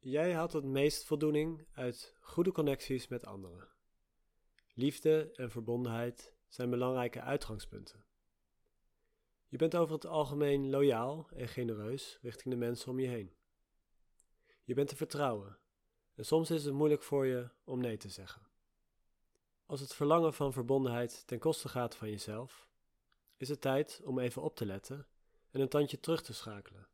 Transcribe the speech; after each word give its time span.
Jij 0.00 0.34
haalt 0.34 0.52
het 0.52 0.64
meest 0.64 1.04
voldoening 1.04 1.66
uit 1.72 2.14
goede 2.20 2.52
connecties 2.52 3.08
met 3.08 3.26
anderen. 3.26 3.68
Liefde 4.74 5.30
en 5.34 5.50
verbondenheid 5.50 6.34
zijn 6.48 6.70
belangrijke 6.70 7.20
uitgangspunten. 7.20 8.04
Je 9.48 9.56
bent 9.56 9.76
over 9.76 9.94
het 9.94 10.06
algemeen 10.06 10.70
loyaal 10.70 11.28
en 11.34 11.48
genereus 11.48 12.18
richting 12.22 12.54
de 12.54 12.60
mensen 12.60 12.90
om 12.90 13.00
je 13.00 13.06
heen. 13.06 13.34
Je 14.64 14.74
bent 14.74 14.88
te 14.88 14.96
vertrouwen 14.96 15.58
en 16.14 16.24
soms 16.24 16.50
is 16.50 16.64
het 16.64 16.74
moeilijk 16.74 17.02
voor 17.02 17.26
je 17.26 17.48
om 17.64 17.80
nee 17.80 17.96
te 17.96 18.08
zeggen. 18.08 18.42
Als 19.66 19.80
het 19.80 19.94
verlangen 19.94 20.34
van 20.34 20.52
verbondenheid 20.52 21.26
ten 21.26 21.38
koste 21.38 21.68
gaat 21.68 21.96
van 21.96 22.10
jezelf, 22.10 22.68
is 23.36 23.48
het 23.48 23.60
tijd 23.60 24.00
om 24.04 24.18
even 24.18 24.42
op 24.42 24.56
te 24.56 24.66
letten 24.66 25.06
en 25.50 25.60
een 25.60 25.68
tandje 25.68 26.00
terug 26.00 26.22
te 26.22 26.32
schakelen. 26.34 26.88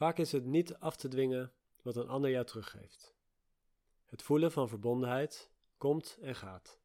Vaak 0.00 0.18
is 0.18 0.32
het 0.32 0.44
niet 0.44 0.74
af 0.74 0.96
te 0.96 1.08
dwingen 1.08 1.52
wat 1.82 1.96
een 1.96 2.08
ander 2.08 2.30
jou 2.30 2.44
teruggeeft. 2.44 3.14
Het 4.04 4.22
voelen 4.22 4.52
van 4.52 4.68
verbondenheid 4.68 5.50
komt 5.76 6.18
en 6.20 6.34
gaat. 6.34 6.80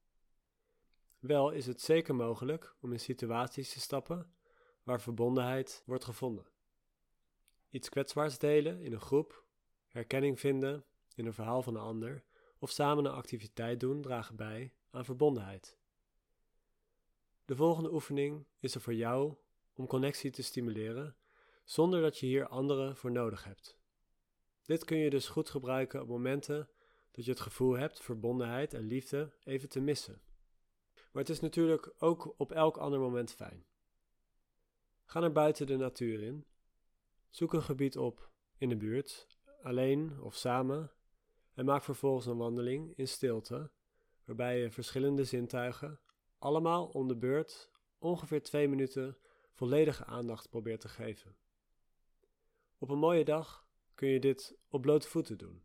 Wel 1.19 1.51
is 1.51 1.65
het 1.65 1.81
zeker 1.81 2.15
mogelijk 2.15 2.75
om 2.81 2.91
in 2.91 2.99
situaties 2.99 3.73
te 3.73 3.79
stappen 3.79 4.33
waar 4.83 5.01
verbondenheid 5.01 5.83
wordt 5.85 6.03
gevonden. 6.03 6.45
Iets 7.69 7.89
kwetsbaars 7.89 8.37
delen 8.37 8.81
in 8.81 8.93
een 8.93 9.01
groep, 9.01 9.43
herkenning 9.87 10.39
vinden 10.39 10.85
in 11.13 11.25
een 11.25 11.33
verhaal 11.33 11.61
van 11.61 11.75
een 11.75 11.81
ander 11.81 12.23
of 12.59 12.69
samen 12.69 13.05
een 13.05 13.11
activiteit 13.11 13.79
doen 13.79 14.01
dragen 14.01 14.35
bij 14.35 14.73
aan 14.89 15.05
verbondenheid. 15.05 15.77
De 17.45 17.55
volgende 17.55 17.93
oefening 17.93 18.45
is 18.59 18.75
er 18.75 18.81
voor 18.81 18.95
jou 18.95 19.35
om 19.73 19.87
connectie 19.87 20.31
te 20.31 20.43
stimuleren 20.43 21.15
zonder 21.65 22.01
dat 22.01 22.17
je 22.17 22.25
hier 22.25 22.47
anderen 22.47 22.95
voor 22.95 23.11
nodig 23.11 23.43
hebt. 23.43 23.77
Dit 24.63 24.83
kun 24.83 24.97
je 24.97 25.09
dus 25.09 25.27
goed 25.27 25.49
gebruiken 25.49 26.01
op 26.01 26.07
momenten 26.07 26.69
dat 27.11 27.25
je 27.25 27.31
het 27.31 27.39
gevoel 27.39 27.73
hebt 27.73 28.03
verbondenheid 28.03 28.73
en 28.73 28.87
liefde 28.87 29.33
even 29.43 29.69
te 29.69 29.79
missen. 29.79 30.21
Maar 31.11 31.23
het 31.23 31.29
is 31.29 31.39
natuurlijk 31.39 31.93
ook 31.97 32.33
op 32.37 32.51
elk 32.51 32.77
ander 32.77 32.99
moment 32.99 33.31
fijn. 33.31 33.65
Ga 35.05 35.19
naar 35.19 35.31
buiten 35.31 35.67
de 35.67 35.77
natuur 35.77 36.21
in. 36.21 36.45
Zoek 37.29 37.53
een 37.53 37.63
gebied 37.63 37.97
op 37.97 38.31
in 38.57 38.69
de 38.69 38.77
buurt, 38.77 39.27
alleen 39.61 40.21
of 40.21 40.35
samen, 40.35 40.91
en 41.53 41.65
maak 41.65 41.83
vervolgens 41.83 42.25
een 42.25 42.37
wandeling 42.37 42.97
in 42.97 43.07
stilte, 43.07 43.71
waarbij 44.25 44.59
je 44.59 44.71
verschillende 44.71 45.23
zintuigen, 45.23 45.99
allemaal 46.37 46.87
om 46.87 47.07
de 47.07 47.17
beurt, 47.17 47.71
ongeveer 47.97 48.43
twee 48.43 48.67
minuten 48.67 49.17
volledige 49.51 50.05
aandacht 50.05 50.49
probeert 50.49 50.81
te 50.81 50.89
geven. 50.89 51.35
Op 52.77 52.89
een 52.89 52.97
mooie 52.97 53.23
dag 53.23 53.67
kun 53.95 54.07
je 54.07 54.19
dit 54.19 54.57
op 54.69 54.81
blote 54.81 55.07
voeten 55.07 55.37
doen. 55.37 55.63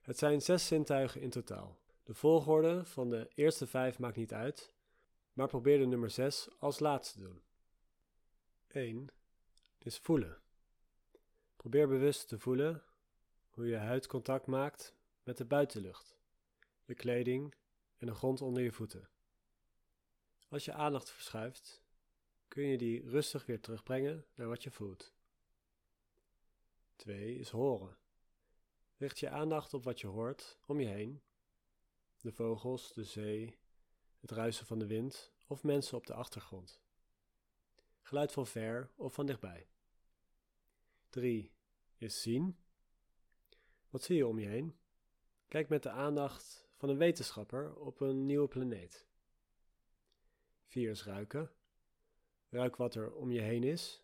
Het 0.00 0.18
zijn 0.18 0.42
zes 0.42 0.66
zintuigen 0.66 1.20
in 1.20 1.30
totaal. 1.30 1.78
De 2.02 2.14
volgorde 2.14 2.84
van 2.84 3.10
de 3.10 3.30
eerste 3.34 3.66
vijf 3.66 3.98
maakt 3.98 4.16
niet 4.16 4.32
uit, 4.32 4.74
maar 5.32 5.48
probeer 5.48 5.78
de 5.78 5.86
nummer 5.86 6.10
6 6.10 6.48
als 6.58 6.78
laatste 6.78 7.18
te 7.18 7.24
doen. 7.24 7.42
1 8.66 9.08
is 9.78 9.98
voelen. 9.98 10.40
Probeer 11.56 11.88
bewust 11.88 12.28
te 12.28 12.38
voelen 12.38 12.82
hoe 13.50 13.66
je 13.66 13.76
huid 13.76 14.06
contact 14.06 14.46
maakt 14.46 14.94
met 15.22 15.36
de 15.36 15.44
buitenlucht, 15.44 16.18
je 16.84 16.94
kleding 16.94 17.54
en 17.98 18.06
de 18.06 18.14
grond 18.14 18.40
onder 18.40 18.62
je 18.62 18.72
voeten. 18.72 19.08
Als 20.48 20.64
je 20.64 20.72
aandacht 20.72 21.10
verschuift, 21.10 21.82
kun 22.48 22.62
je 22.62 22.78
die 22.78 23.10
rustig 23.10 23.46
weer 23.46 23.60
terugbrengen 23.60 24.26
naar 24.34 24.48
wat 24.48 24.62
je 24.62 24.70
voelt. 24.70 25.14
2 27.02 27.38
is 27.38 27.50
horen. 27.50 27.96
Richt 28.96 29.18
je 29.18 29.28
aandacht 29.28 29.74
op 29.74 29.84
wat 29.84 30.00
je 30.00 30.06
hoort 30.06 30.58
om 30.66 30.80
je 30.80 30.86
heen. 30.86 31.22
De 32.20 32.32
vogels, 32.32 32.92
de 32.92 33.04
zee, 33.04 33.58
het 34.20 34.30
ruisen 34.30 34.66
van 34.66 34.78
de 34.78 34.86
wind 34.86 35.32
of 35.46 35.62
mensen 35.62 35.96
op 35.96 36.06
de 36.06 36.14
achtergrond. 36.14 36.80
Geluid 38.00 38.32
van 38.32 38.46
ver 38.46 38.90
of 38.96 39.14
van 39.14 39.26
dichtbij. 39.26 39.68
3 41.10 41.52
is 41.96 42.22
zien. 42.22 42.58
Wat 43.90 44.02
zie 44.02 44.16
je 44.16 44.26
om 44.26 44.38
je 44.38 44.48
heen? 44.48 44.78
Kijk 45.48 45.68
met 45.68 45.82
de 45.82 45.90
aandacht 45.90 46.68
van 46.74 46.88
een 46.88 46.98
wetenschapper 46.98 47.76
op 47.76 48.00
een 48.00 48.26
nieuwe 48.26 48.48
planeet. 48.48 49.06
4 50.64 50.90
is 50.90 51.04
ruiken. 51.04 51.50
Ruik 52.48 52.76
wat 52.76 52.94
er 52.94 53.14
om 53.14 53.30
je 53.30 53.40
heen 53.40 53.62
is 53.62 54.01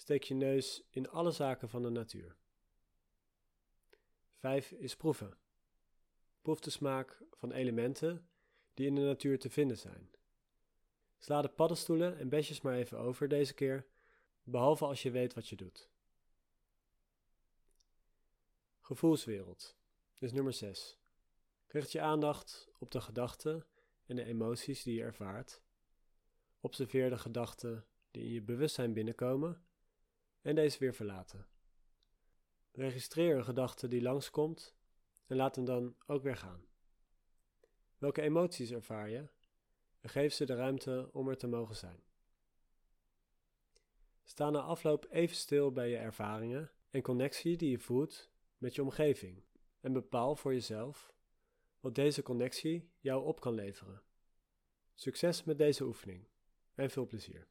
Steek 0.00 0.22
je 0.22 0.34
neus 0.34 0.82
in 0.90 1.08
alle 1.08 1.30
zaken 1.30 1.68
van 1.68 1.82
de 1.82 1.90
natuur. 1.90 2.36
5 4.30 4.70
is 4.70 4.96
proeven. 4.96 5.38
Proef 6.42 6.60
de 6.60 6.70
smaak 6.70 7.22
van 7.30 7.52
elementen 7.52 8.28
die 8.74 8.86
in 8.86 8.94
de 8.94 9.00
natuur 9.00 9.38
te 9.38 9.50
vinden 9.50 9.78
zijn. 9.78 10.10
Sla 11.18 11.42
de 11.42 11.48
paddenstoelen 11.48 12.18
en 12.18 12.28
besjes 12.28 12.60
maar 12.60 12.74
even 12.74 12.98
over 12.98 13.28
deze 13.28 13.54
keer, 13.54 13.86
behalve 14.42 14.84
als 14.84 15.02
je 15.02 15.10
weet 15.10 15.34
wat 15.34 15.48
je 15.48 15.56
doet. 15.56 15.90
Gevoelswereld 18.80 19.76
is 20.18 20.32
nummer 20.32 20.52
6. 20.52 20.98
Richt 21.66 21.92
je 21.92 22.00
aandacht 22.00 22.70
op 22.78 22.90
de 22.90 23.00
gedachten 23.00 23.66
en 24.06 24.16
de 24.16 24.24
emoties 24.24 24.82
die 24.82 24.94
je 24.94 25.02
ervaart. 25.02 25.62
Observeer 26.60 27.10
de 27.10 27.18
gedachten 27.18 27.86
die 28.10 28.22
in 28.22 28.32
je 28.32 28.42
bewustzijn 28.42 28.92
binnenkomen 28.92 29.64
en 30.40 30.54
deze 30.54 30.78
weer 30.78 30.94
verlaten. 30.94 31.46
Registreer 32.72 33.36
een 33.36 33.44
gedachte 33.44 33.88
die 33.88 34.02
langskomt 34.02 34.74
en 35.26 35.36
laat 35.36 35.56
hem 35.56 35.64
dan 35.64 35.96
ook 36.06 36.22
weer 36.22 36.36
gaan. 36.36 36.64
Welke 37.98 38.22
emoties 38.22 38.70
ervaar 38.70 39.08
je 39.08 39.28
en 40.00 40.10
geef 40.10 40.32
ze 40.32 40.44
de 40.44 40.54
ruimte 40.54 41.08
om 41.12 41.28
er 41.28 41.36
te 41.36 41.46
mogen 41.46 41.76
zijn. 41.76 42.02
Sta 44.22 44.50
na 44.50 44.60
afloop 44.60 45.06
even 45.10 45.36
stil 45.36 45.72
bij 45.72 45.88
je 45.88 45.96
ervaringen 45.96 46.70
en 46.90 47.02
connectie 47.02 47.56
die 47.56 47.70
je 47.70 47.78
voelt 47.78 48.30
met 48.58 48.74
je 48.74 48.82
omgeving 48.82 49.44
en 49.80 49.92
bepaal 49.92 50.36
voor 50.36 50.52
jezelf 50.52 51.14
wat 51.80 51.94
deze 51.94 52.22
connectie 52.22 52.90
jou 52.98 53.24
op 53.24 53.40
kan 53.40 53.54
leveren. 53.54 54.02
Succes 54.94 55.44
met 55.44 55.58
deze 55.58 55.84
oefening 55.84 56.28
en 56.74 56.90
veel 56.90 57.06
plezier. 57.06 57.48